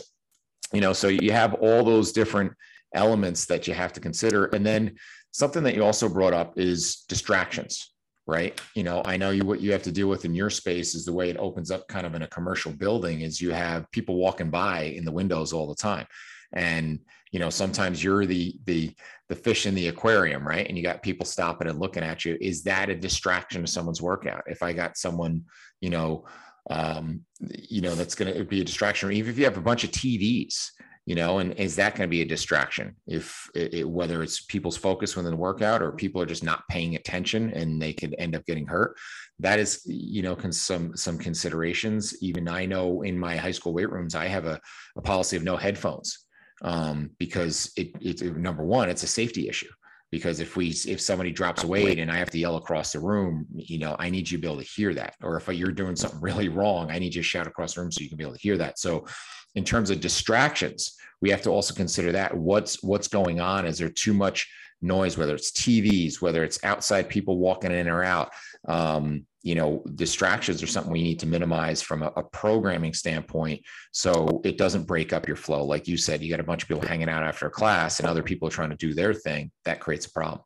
[0.73, 2.53] you know so you have all those different
[2.95, 4.47] elements that you have to consider.
[4.47, 4.97] And then
[5.31, 7.93] something that you also brought up is distractions
[8.27, 8.61] right?
[8.77, 11.05] You know i know you what you have to deal with in your space is
[11.05, 14.17] the way it opens up kind of in a commercial building is you have people
[14.17, 16.07] walking by in the windows all the time.
[16.53, 18.93] And you know sometimes you're the the
[19.29, 20.67] the fish in the aquarium right?
[20.69, 22.37] And you got people stopping and looking at you.
[22.41, 24.43] Is that a distraction to someone's workout?
[24.47, 25.45] If i got someone
[25.81, 26.25] you know
[26.69, 29.63] um you know that's going to be a distraction or even if you have a
[29.63, 30.71] bunch of tvs
[31.07, 32.95] you know and is that going to be a distraction?
[33.07, 36.97] If it, whether it's people's focus within the workout or people are just not paying
[36.97, 38.97] attention and they could end up getting hurt
[39.39, 42.15] that is you know some some considerations.
[42.23, 44.61] Even i know in my high school weight rooms i have a,
[44.97, 46.27] a policy of no headphones
[46.63, 49.69] um, because it, it's number one, it's a safety issue.
[50.11, 52.99] Because if we if somebody drops a weight and I have to yell across the
[52.99, 55.15] room, you know, I need you to be able to hear that.
[55.23, 57.93] Or if you're doing something really wrong, I need you to shout across the room
[57.93, 58.81] so you can be able to hear that.
[58.81, 59.07] So,
[59.55, 63.67] in terms of distractions, we have to also consider that what's what's going on.
[63.67, 64.51] Is there too much
[64.83, 68.31] noise, whether it's TVs, whether it's outside people walking in or out.
[68.67, 73.63] Um, you know, distractions are something we need to minimize from a, a, programming standpoint
[73.91, 75.65] so it doesn't break up your flow.
[75.65, 78.09] Like you said, you got a bunch of people hanging out after a class and
[78.09, 79.51] other people are trying to do their thing.
[79.65, 80.43] That creates a problem.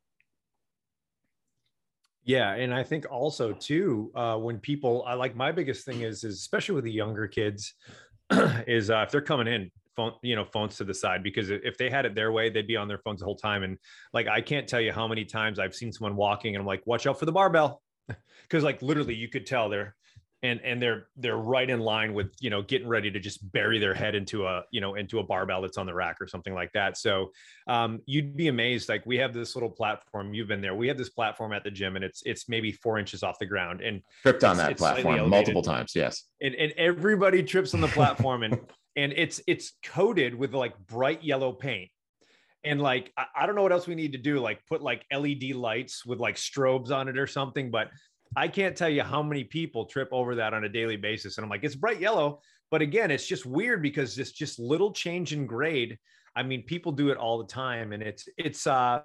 [2.23, 6.25] Yeah, and I think also too, uh, when people, I like my biggest thing is,
[6.25, 7.75] is especially with the younger kids,
[8.31, 11.77] is uh, if they're coming in, phone, you know, phones to the side because if
[11.79, 13.63] they had it their way, they'd be on their phones the whole time.
[13.63, 13.79] And
[14.13, 16.83] like, I can't tell you how many times I've seen someone walking and I'm like,
[16.87, 17.83] watch out for the barbell,
[18.43, 19.95] because like literally you could tell they're
[20.45, 23.79] and and they're they're right in line with you know getting ready to just bury
[23.79, 26.55] their head into a you know into a barbell that's on the rack or something
[26.55, 26.99] like that.
[26.99, 27.33] So
[27.67, 30.35] um, you'd be amazed like we have this little platform.
[30.35, 30.75] You've been there.
[30.75, 33.47] We have this platform at the gym and it's it's maybe four inches off the
[33.47, 36.25] ground and tripped on that platform multiple times yes.
[36.43, 38.61] And, and everybody trips on the platform and
[38.97, 41.91] and it's it's coated with like bright yellow paint
[42.65, 45.05] and like I, I don't know what else we need to do like put like
[45.13, 47.89] led lights with like strobes on it or something but
[48.37, 51.39] I can't tell you how many people trip over that on a daily basis.
[51.39, 52.41] And I'm like, it's bright yellow.
[52.71, 55.99] But again, it's just weird because it's just little change in grade.
[56.35, 57.93] I mean, people do it all the time.
[57.93, 59.03] And it's, it's, uh,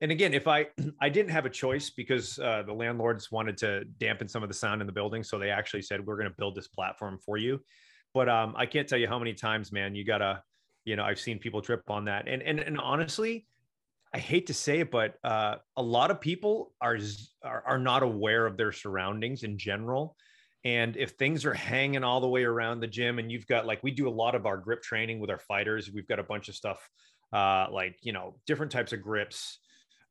[0.00, 0.68] and again, if I,
[1.00, 4.54] I didn't have a choice because uh, the landlords wanted to dampen some of the
[4.54, 5.24] sound in the building.
[5.24, 7.60] So they actually said, we're going to build this platform for you.
[8.14, 10.42] But um, I can't tell you how many times, man, you gotta,
[10.84, 12.26] you know, I've seen people trip on that.
[12.28, 13.46] And, and, and honestly,
[14.12, 16.98] I hate to say it, but uh, a lot of people are,
[17.44, 20.16] are, are not aware of their surroundings in general.
[20.64, 23.82] And if things are hanging all the way around the gym, and you've got like
[23.82, 26.48] we do a lot of our grip training with our fighters, we've got a bunch
[26.48, 26.86] of stuff
[27.32, 29.58] uh, like you know different types of grips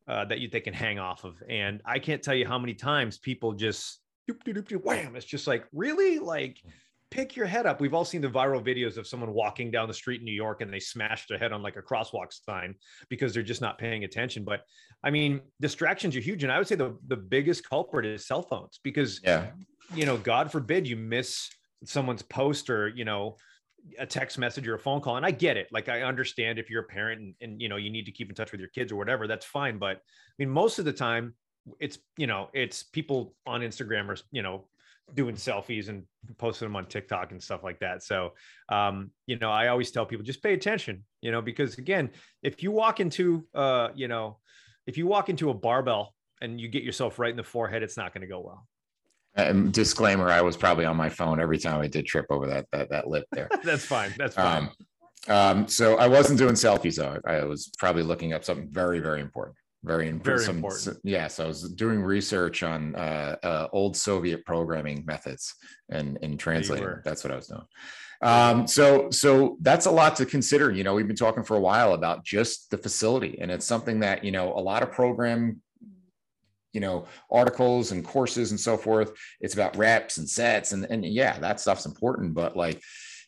[0.08, 1.36] uh, that you they can hang off of.
[1.48, 5.16] And I can't tell you how many times people just doop, doop, doop, wham.
[5.16, 6.58] It's just like really like
[7.12, 7.82] pick your head up.
[7.82, 10.62] We've all seen the viral videos of someone walking down the street in New York
[10.62, 12.76] and they smash their head on like a crosswalk sign
[13.10, 14.44] because they're just not paying attention.
[14.44, 14.62] But
[15.04, 16.44] I mean, distractions are huge.
[16.44, 19.48] And I would say the, the biggest culprit is cell phones because, yeah.
[19.94, 21.50] you know, God forbid you miss
[21.84, 23.38] someone's post or, you know,
[23.98, 25.18] a text message or a phone call.
[25.18, 25.68] And I get it.
[25.72, 28.30] Like I understand if you're a parent and, and you know, you need to keep
[28.30, 29.80] in touch with your kids or whatever, that's fine.
[29.80, 31.34] But I mean, most of the time
[31.80, 34.68] it's, you know, it's people on Instagram or, you know,
[35.16, 36.04] doing selfies and
[36.38, 38.04] posting them on TikTok and stuff like that.
[38.04, 38.34] So,
[38.70, 42.10] um, you know, I always tell people just pay attention, you know, because again,
[42.44, 44.38] if you walk into, uh, you know,
[44.88, 47.98] if you walk into a barbell and you get yourself right in the forehead, it's
[47.98, 48.68] not going to go well.
[49.36, 52.66] Um, disclaimer: I was probably on my phone every time I did trip over that
[52.72, 53.48] that, that lip there.
[53.64, 54.12] That's fine.
[54.18, 54.70] That's fine.
[55.28, 57.20] Um, um, so I wasn't doing selfies though.
[57.26, 61.00] I was probably looking up something very, very important very, very some, important.
[61.04, 65.56] Yes, I was doing research on uh, uh, old Soviet programming methods
[65.90, 66.96] and and translating.
[67.06, 67.66] That's what I was doing.
[68.22, 70.72] Um, so so that's a lot to consider.
[70.72, 74.02] You know, we've been talking for a while about just the facility, and it's something
[74.02, 75.62] that you know a lot of program
[76.74, 79.12] you know articles and courses and so forth
[79.42, 82.80] it's about reps and sets and and yeah that stuff's important but like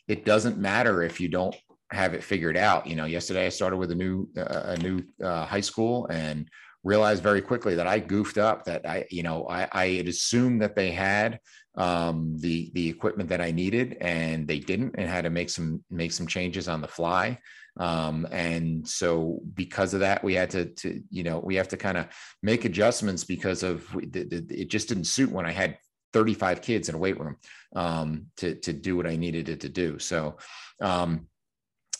[0.07, 1.55] it doesn't matter if you don't
[1.91, 2.87] have it figured out.
[2.87, 6.49] You know, yesterday I started with a new uh, a new uh, high school and
[6.83, 8.65] realized very quickly that I goofed up.
[8.65, 11.39] That I, you know, I, I had assumed that they had
[11.75, 15.83] um, the the equipment that I needed, and they didn't, and had to make some
[15.89, 17.37] make some changes on the fly.
[17.77, 21.77] Um, and so because of that, we had to, to you know, we have to
[21.77, 22.07] kind of
[22.43, 25.77] make adjustments because of it just didn't suit when I had
[26.13, 27.37] 35 kids in a weight room
[27.75, 29.99] um, to to do what I needed it to do.
[29.99, 30.37] So
[30.81, 31.27] um,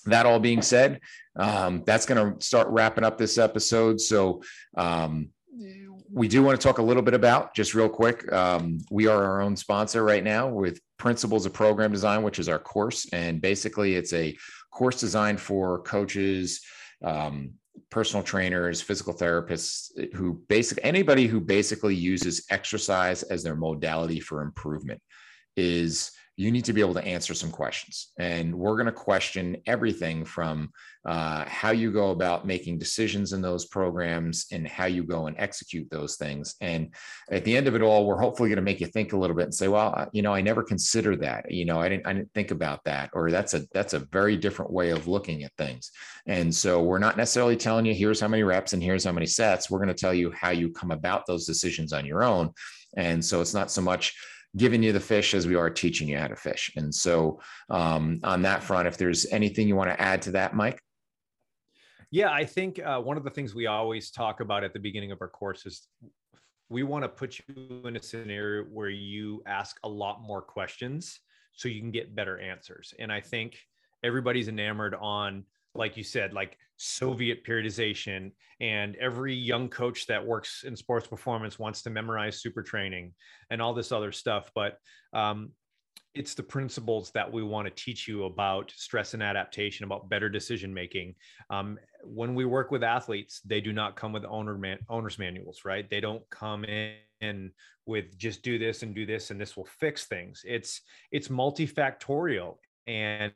[0.05, 0.99] that all being said,
[1.35, 3.99] um, that's going to start wrapping up this episode.
[4.01, 4.41] So,
[4.75, 5.29] um,
[6.13, 8.31] we do want to talk a little bit about just real quick.
[8.31, 12.49] Um, we are our own sponsor right now with Principles of Program Design, which is
[12.49, 13.07] our course.
[13.13, 14.37] And basically, it's a
[14.71, 16.61] course designed for coaches,
[17.03, 17.53] um,
[17.89, 24.41] personal trainers, physical therapists who basically anybody who basically uses exercise as their modality for
[24.41, 25.01] improvement
[25.55, 26.11] is
[26.41, 28.13] you need to be able to answer some questions.
[28.17, 30.71] And we're going to question everything from
[31.05, 35.35] uh, how you go about making decisions in those programs and how you go and
[35.37, 36.55] execute those things.
[36.59, 36.95] And
[37.29, 39.35] at the end of it all, we're hopefully going to make you think a little
[39.35, 41.51] bit and say, well, you know, I never considered that.
[41.51, 43.11] You know, I didn't, I didn't think about that.
[43.13, 45.91] Or that's a that's a very different way of looking at things.
[46.25, 49.27] And so we're not necessarily telling you here's how many reps and here's how many
[49.27, 49.69] sets.
[49.69, 52.49] We're going to tell you how you come about those decisions on your own.
[52.97, 54.15] And so it's not so much
[54.57, 56.71] giving you the fish as we are teaching you how to fish.
[56.75, 60.55] And so, um, on that front, if there's anything you want to add to that,
[60.55, 60.81] Mike.
[62.11, 65.13] Yeah, I think uh, one of the things we always talk about at the beginning
[65.13, 65.87] of our course is
[66.67, 71.19] we want to put you in a scenario where you ask a lot more questions
[71.53, 72.93] so you can get better answers.
[72.99, 73.57] And I think
[74.03, 75.45] everybody's enamored on
[75.75, 81.57] like you said, like Soviet periodization, and every young coach that works in sports performance
[81.57, 83.13] wants to memorize super training
[83.49, 84.51] and all this other stuff.
[84.53, 84.77] But
[85.13, 85.51] um,
[86.13, 90.29] it's the principles that we want to teach you about stress and adaptation, about better
[90.29, 91.15] decision making.
[91.49, 95.61] Um, when we work with athletes, they do not come with owner man, owners manuals,
[95.63, 95.89] right?
[95.89, 97.51] They don't come in
[97.85, 100.43] with just do this and do this and this will fix things.
[100.45, 102.57] It's it's multifactorial,
[102.87, 103.33] and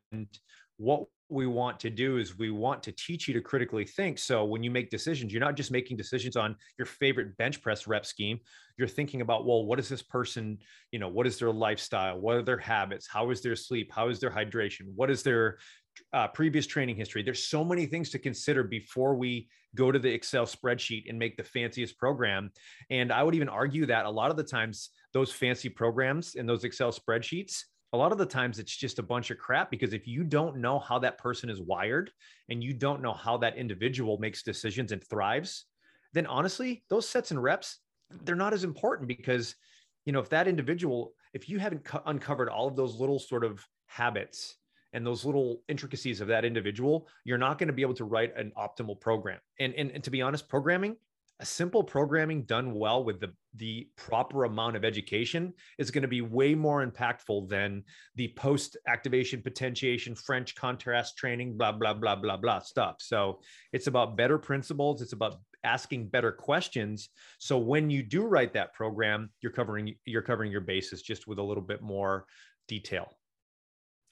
[0.78, 4.20] what we want to do is we want to teach you to critically think.
[4.20, 7.88] So when you make decisions, you're not just making decisions on your favorite bench press
[7.88, 8.40] rep scheme.
[8.78, 10.60] You're thinking about, well, what is this person,
[10.92, 12.20] you know, what is their lifestyle?
[12.20, 13.08] What are their habits?
[13.08, 13.92] How is their sleep?
[13.92, 14.94] How is their hydration?
[14.96, 15.58] What is their
[16.14, 17.24] uh, previous training history?
[17.24, 21.38] There's so many things to consider before we go to the Excel spreadsheet and make
[21.38, 22.52] the fanciest program.
[22.90, 26.48] And I would even argue that a lot of the times those fancy programs and
[26.48, 27.64] those Excel spreadsheets,
[27.96, 30.58] a lot of the times it's just a bunch of crap because if you don't
[30.58, 32.12] know how that person is wired
[32.50, 35.66] and you don't know how that individual makes decisions and thrives,
[36.14, 37.80] then honestly, those sets and reps,
[38.24, 39.56] they're not as important because,
[40.06, 43.46] you know, if that individual, if you haven't cu- uncovered all of those little sort
[43.46, 44.58] of habits
[44.92, 48.36] and those little intricacies of that individual, you're not going to be able to write
[48.38, 49.40] an optimal program.
[49.58, 50.98] And, and, and to be honest, programming,
[51.40, 56.08] a simple programming done well with the, the proper amount of education is going to
[56.08, 57.84] be way more impactful than
[58.16, 62.98] the post activation potentiation french contrast training blah blah blah blah blah stuff.
[63.00, 63.40] So
[63.74, 67.10] it's about better principles it's about asking better questions.
[67.40, 71.40] So when you do write that program you're covering you're covering your bases just with
[71.40, 72.26] a little bit more
[72.68, 73.10] detail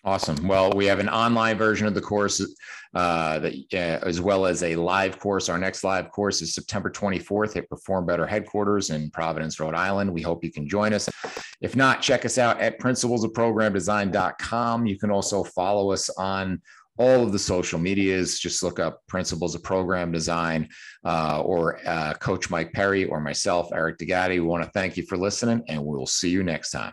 [0.06, 0.46] Awesome.
[0.46, 2.46] Well, we have an online version of the course,
[2.94, 5.48] uh, that, uh, as well as a live course.
[5.48, 10.12] Our next live course is September 24th at Perform Better headquarters in Providence, Rhode Island.
[10.12, 11.08] We hope you can join us.
[11.62, 14.86] If not, check us out at principlesofprogramdesign.com.
[14.86, 16.62] You can also follow us on
[16.98, 18.40] all of the social medias.
[18.40, 20.68] Just look up Principles of Program Design
[21.06, 24.42] uh, or uh, Coach Mike Perry or myself, Eric D'Agati.
[24.42, 26.92] We want to thank you for listening, and we'll see you next time.